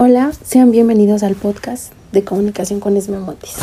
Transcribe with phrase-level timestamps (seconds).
[0.00, 3.56] Hola, sean bienvenidos al podcast de comunicación con Esme Montes.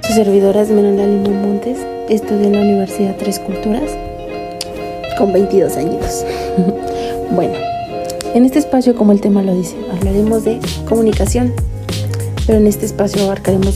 [0.00, 1.76] Su servidora Esmeralda Lima Montes
[2.08, 3.90] estudia en la Universidad Tres Culturas
[5.18, 6.24] con 22 años.
[7.32, 7.71] bueno,
[8.34, 10.58] en este espacio, como el tema lo dice, hablaremos de
[10.88, 11.52] comunicación,
[12.46, 13.74] pero en este espacio abarcaremos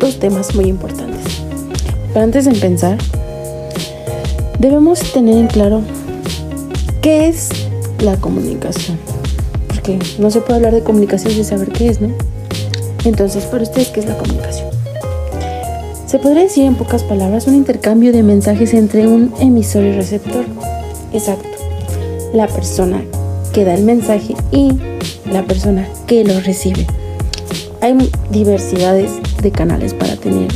[0.00, 1.42] dos temas muy importantes.
[2.12, 2.98] Pero antes de empezar,
[4.58, 5.82] debemos tener en claro
[7.02, 7.48] qué es
[8.00, 8.98] la comunicación,
[9.68, 12.10] porque no se puede hablar de comunicación sin saber qué es, ¿no?
[13.04, 14.68] Entonces, para ustedes, ¿qué es la comunicación?
[16.06, 20.44] Se podría decir en pocas palabras un intercambio de mensajes entre un emisor y receptor.
[21.12, 21.48] Exacto.
[22.32, 23.02] La persona
[23.54, 24.72] que da el mensaje y
[25.30, 26.86] la persona que lo recibe.
[27.80, 30.48] Hay diversidades de canales para tener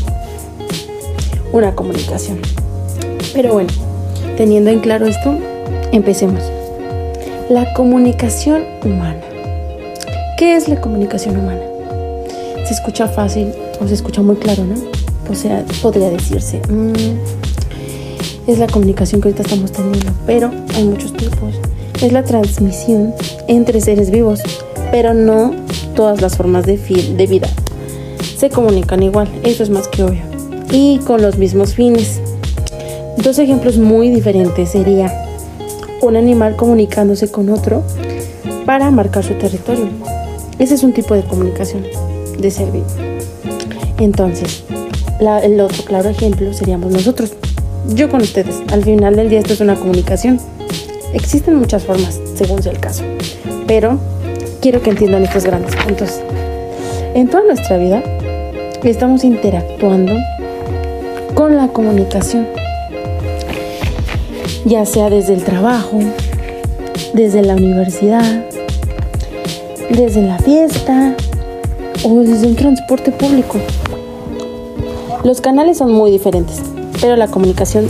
[1.53, 2.41] una comunicación.
[3.33, 3.71] Pero bueno,
[4.37, 5.39] teniendo en claro esto,
[5.93, 6.43] empecemos.
[7.49, 9.21] La comunicación humana.
[10.37, 11.63] ¿Qué es la comunicación humana?
[12.67, 14.75] Se escucha fácil o se escucha muy claro, ¿no?
[15.83, 21.55] Podría decirse, mm, es la comunicación que ahorita estamos teniendo, pero hay muchos tipos
[22.01, 23.15] es la transmisión
[23.49, 24.41] entre seres vivos,
[24.91, 25.55] pero no
[25.95, 26.77] todas las formas de,
[27.29, 27.49] vida
[28.37, 30.23] se comunican igual, eso es más que obvio,
[30.71, 32.21] y con los mismos fines.
[33.17, 35.13] Dos ejemplos muy diferentes sería
[36.03, 37.83] un animal comunicándose con otro
[38.65, 39.89] para marcar su territorio.
[40.61, 41.85] Ese es un tipo de comunicación
[42.39, 42.87] de ser vivo.
[43.99, 44.63] Entonces,
[45.43, 47.33] el otro claro ejemplo seríamos nosotros.
[47.89, 48.57] Yo con ustedes.
[48.71, 50.39] Al final del día esto es una comunicación.
[51.13, 53.03] Existen muchas formas, según sea el caso,
[53.67, 53.99] pero
[54.61, 56.21] quiero que entiendan estos grandes puntos.
[57.15, 58.03] En toda nuestra vida
[58.85, 60.15] estamos interactuando
[61.35, 62.47] con la comunicación,
[64.65, 65.99] ya sea desde el trabajo,
[67.15, 68.45] desde la universidad,
[69.91, 71.17] desde la fiesta
[72.05, 73.59] o desde un transporte público.
[75.25, 76.61] Los canales son muy diferentes,
[77.01, 77.87] pero la comunicación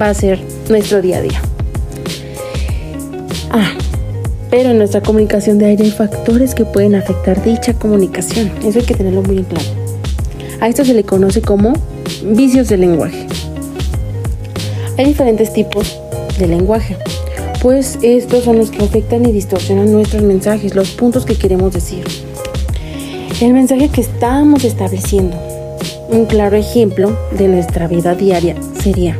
[0.00, 1.53] va a ser nuestro día a día.
[3.56, 3.70] Ah,
[4.50, 8.50] pero en nuestra comunicación de aire hay factores que pueden afectar dicha comunicación.
[8.64, 9.68] Eso hay que tenerlo muy en claro.
[10.60, 11.72] A esto se le conoce como
[12.24, 13.28] vicios del lenguaje.
[14.98, 16.00] Hay diferentes tipos
[16.36, 16.96] de lenguaje,
[17.62, 22.02] pues estos son los que afectan y distorsionan nuestros mensajes, los puntos que queremos decir.
[23.40, 25.36] El mensaje que estamos estableciendo.
[26.08, 29.16] Un claro ejemplo de nuestra vida diaria sería,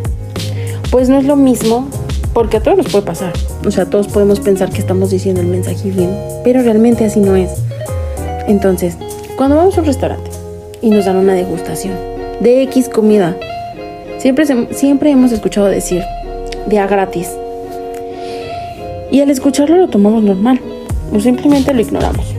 [0.91, 1.89] pues no es lo mismo
[2.35, 3.33] porque a todos nos puede pasar.
[3.65, 6.11] O sea, todos podemos pensar que estamos diciendo el mensaje bien,
[6.43, 7.51] pero realmente así no es.
[8.49, 8.97] Entonces,
[9.37, 10.31] cuando vamos a un restaurante
[10.83, 11.95] y nos dan una degustación
[12.41, 13.37] de X comida,
[14.19, 16.03] siempre, siempre hemos escuchado decir
[16.67, 17.31] de a gratis.
[19.11, 20.61] Y al escucharlo lo tomamos normal
[21.13, 22.35] o simplemente lo ignoramos.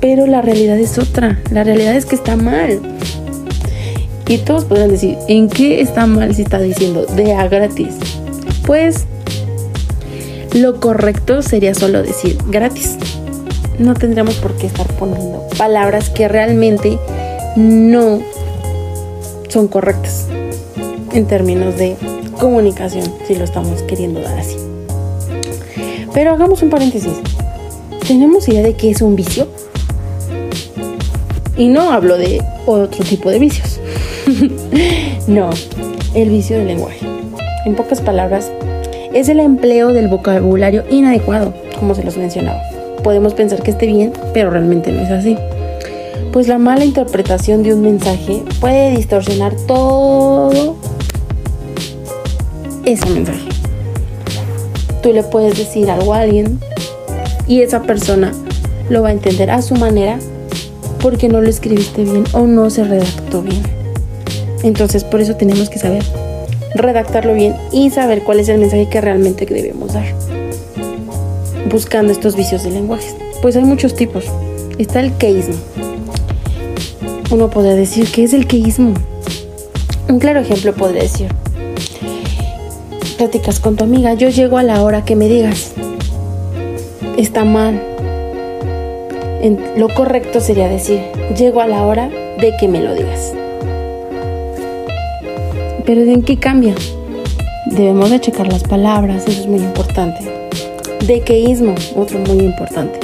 [0.00, 1.40] Pero la realidad es otra.
[1.50, 2.80] La realidad es que está mal.
[4.28, 8.13] Y todos podrán decir, ¿en qué está mal si está diciendo de a gratis?
[8.66, 9.04] Pues
[10.54, 12.96] lo correcto sería solo decir gratis.
[13.78, 16.98] No tendríamos por qué estar poniendo palabras que realmente
[17.56, 18.20] no
[19.48, 20.26] son correctas
[21.12, 21.96] en términos de
[22.38, 24.56] comunicación, si lo estamos queriendo dar así.
[26.12, 27.12] Pero hagamos un paréntesis.
[28.06, 29.48] ¿Tenemos idea de qué es un vicio?
[31.56, 33.80] Y no hablo de otro tipo de vicios.
[35.26, 35.50] no,
[36.14, 37.14] el vicio del lenguaje.
[37.64, 38.52] En pocas palabras,
[39.14, 42.60] es el empleo del vocabulario inadecuado, como se los mencionaba.
[43.02, 45.38] Podemos pensar que esté bien, pero realmente no es así.
[46.32, 50.76] Pues la mala interpretación de un mensaje puede distorsionar todo
[52.84, 53.48] ese mensaje.
[55.02, 56.58] Tú le puedes decir algo a alguien
[57.46, 58.32] y esa persona
[58.90, 60.18] lo va a entender a su manera
[61.00, 63.62] porque no lo escribiste bien o no se redactó bien.
[64.62, 66.02] Entonces por eso tenemos que saber
[66.74, 70.06] redactarlo bien y saber cuál es el mensaje que realmente debemos dar.
[71.70, 73.08] Buscando estos vicios de lenguaje.
[73.40, 74.24] Pues hay muchos tipos.
[74.78, 75.54] Está el queísmo.
[77.30, 78.94] Uno podría decir, ¿qué es el queísmo?
[80.08, 81.28] Un claro ejemplo podría decir,
[83.16, 85.72] platicas con tu amiga, yo llego a la hora que me digas.
[87.16, 87.80] Está mal.
[89.76, 91.00] lo correcto sería decir,
[91.36, 93.32] llego a la hora de que me lo digas.
[95.86, 96.74] Pero ¿en qué cambia?
[97.66, 100.48] Debemos de checar las palabras, eso es muy importante.
[101.06, 102.98] Dequeísmo, otro muy importante.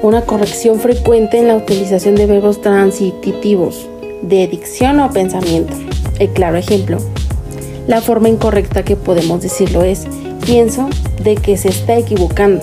[0.00, 3.86] Una corrección frecuente en la utilización de verbos transitivos,
[4.22, 5.74] de dicción o pensamiento.
[6.18, 6.98] El claro ejemplo.
[7.86, 10.06] La forma incorrecta que podemos decirlo es,
[10.46, 10.88] pienso
[11.22, 12.62] de que se está equivocando.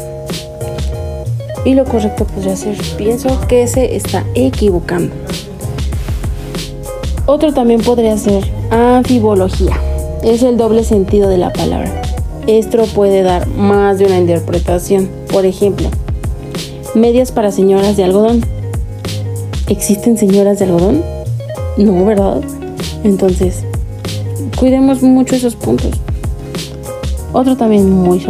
[1.64, 5.14] Y lo correcto podría ser, pienso que se está equivocando.
[7.28, 8.42] Otro también podría ser
[8.72, 9.78] anfibología.
[10.24, 12.02] Es el doble sentido de la palabra.
[12.48, 15.10] Esto puede dar más de una interpretación.
[15.30, 15.90] Por ejemplo,
[16.96, 18.46] medias para señoras de algodón.
[19.68, 21.04] ¿Existen señoras de algodón?
[21.78, 22.40] No, ¿verdad?
[23.04, 23.66] Entonces,
[24.58, 25.92] cuidemos mucho esos puntos.
[27.34, 28.26] Otro también muy,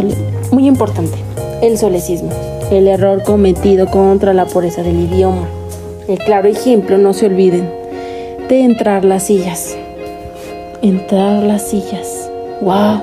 [0.52, 1.20] muy importante,
[1.62, 2.32] el solecismo,
[2.72, 5.48] el error cometido contra la pureza del idioma.
[6.08, 7.77] El claro ejemplo, no se olviden,
[8.50, 9.76] de entrar las sillas.
[10.82, 12.30] Entrar las sillas.
[12.62, 13.02] ¡Wow!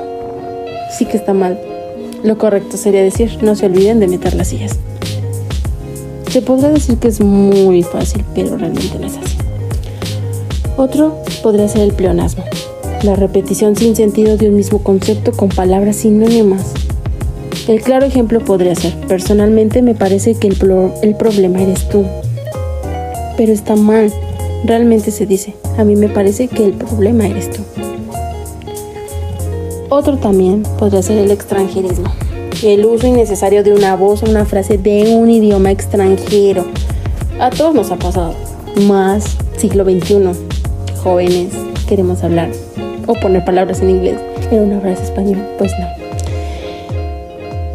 [0.97, 1.59] Sí que está mal.
[2.23, 4.79] Lo correcto sería decir, no se olviden de meter las sillas.
[6.31, 9.37] Se podría decir que es muy fácil, pero realmente no es así.
[10.77, 12.45] Otro podría ser el pleonasmo,
[13.03, 16.73] la repetición sin sentido de un mismo concepto con palabras sinónimas.
[17.69, 20.57] El claro ejemplo podría ser, personalmente me parece que el,
[21.03, 22.05] el problema eres tú,
[23.37, 24.13] pero está mal,
[24.65, 27.63] realmente se dice, a mí me parece que el problema eres tú.
[29.91, 32.11] Otro también podría ser el extranjerismo,
[32.63, 36.65] el uso innecesario de una voz o una frase de un idioma extranjero.
[37.39, 38.35] A todos nos ha pasado,
[38.89, 40.33] más siglo XXI,
[41.03, 41.53] jóvenes,
[41.87, 42.51] queremos hablar
[43.07, 44.19] o poner palabras en inglés
[44.51, 45.87] en una frase español, pues no.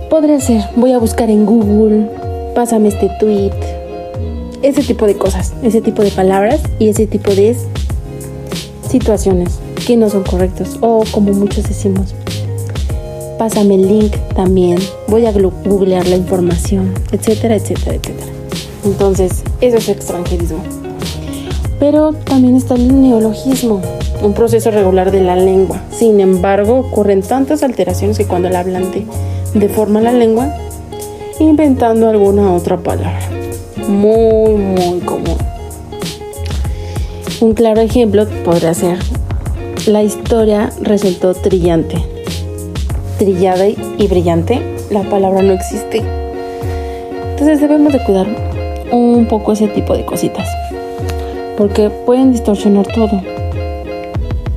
[0.10, 2.10] Podría ser, voy a buscar en Google,
[2.56, 3.54] pásame este tweet,
[4.62, 7.56] ese tipo de cosas, ese tipo de palabras y ese tipo de
[8.88, 12.14] situaciones que no son correctos o como muchos decimos.
[13.38, 18.32] Pásame el link también, voy a googlear la información, etcétera, etcétera, etcétera.
[18.84, 20.62] Entonces, eso es extranjerismo.
[21.80, 23.82] Pero también está el neologismo,
[24.22, 25.82] un proceso regular de la lengua.
[25.92, 29.06] Sin embargo, ocurren tantas alteraciones que cuando el hablante
[29.54, 30.54] deforma la lengua,
[31.40, 33.29] inventando alguna otra palabra
[33.88, 35.38] muy, muy común.
[37.42, 38.98] Un claro ejemplo podría ser,
[39.88, 41.98] la historia resultó trillante.
[43.18, 46.04] Trillada y brillante, la palabra no existe.
[47.32, 48.28] Entonces debemos de cuidar
[48.92, 50.48] un poco ese tipo de cositas.
[51.58, 53.22] Porque pueden distorsionar todo.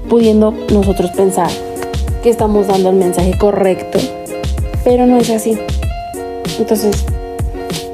[0.09, 1.51] Pudiendo nosotros pensar
[2.23, 3.99] que estamos dando el mensaje correcto.
[4.85, 5.59] Pero no es así.
[6.59, 7.05] Entonces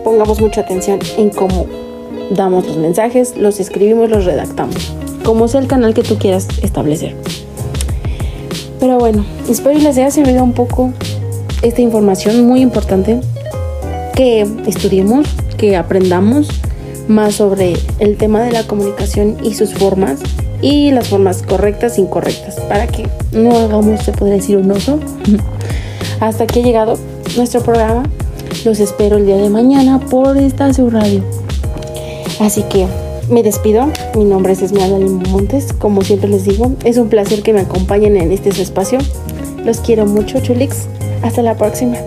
[0.09, 1.67] pongamos mucha atención en cómo
[2.31, 7.15] damos los mensajes, los escribimos, los redactamos, como sea el canal que tú quieras establecer.
[8.81, 10.95] Pero bueno, espero que les haya servido un poco
[11.61, 13.21] esta información muy importante,
[14.15, 15.29] que estudiemos,
[15.59, 16.49] que aprendamos
[17.07, 20.21] más sobre el tema de la comunicación y sus formas
[20.63, 25.01] y las formas correctas e incorrectas para que no hagamos, se podría decir, un oso.
[26.21, 26.99] Hasta aquí ha llegado
[27.37, 28.05] nuestro programa.
[28.65, 31.23] Los espero el día de mañana por esta radio.
[32.41, 32.87] Así que
[33.31, 33.87] me despido.
[34.17, 34.99] Mi nombre es Esmeralda
[35.31, 35.73] Montes.
[35.73, 38.99] Como siempre les digo, es un placer que me acompañen en este espacio.
[39.65, 40.87] Los quiero mucho, Chulix.
[41.23, 41.99] Hasta la próxima.